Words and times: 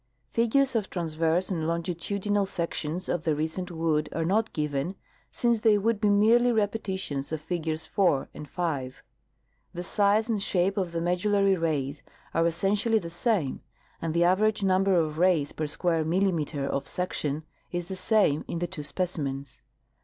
Figures 0.31 0.75
of 0.75 0.89
transverse 0.89 1.51
and 1.51 1.67
longitudinal 1.67 2.47
sections 2.47 3.07
of 3.07 3.21
the 3.21 3.35
recent 3.35 3.69
wood 3.69 4.09
are 4.13 4.25
not 4.25 4.51
given, 4.51 4.95
since 5.31 5.59
they 5.59 5.77
Avould 5.77 5.99
be 6.01 6.09
merely 6.09 6.51
repetitions 6.51 7.31
of 7.31 7.39
figures 7.39 7.85
4 7.85 8.27
and 8.33 8.49
5. 8.49 9.03
The 9.75 9.83
size 9.83 10.27
and 10.27 10.41
shape 10.41 10.75
of 10.75 10.91
the 10.91 11.01
medullary 11.01 11.55
rays 11.55 12.01
are 12.33 12.47
essentially 12.47 12.97
the 12.97 13.11
same, 13.11 13.61
and 14.01 14.15
the 14.15 14.23
average 14.23 14.63
number 14.63 14.95
of 14.95 15.19
rays 15.19 15.53
joer 15.53 15.67
square 15.69 16.03
millimeter 16.03 16.65
of 16.65 16.87
section 16.87 17.43
is 17.71 17.87
the 17.87 17.95
same 17.95 18.43
in 18.47 18.57
the 18.57 18.65
two 18.65 18.81
specimens. 18.81 19.61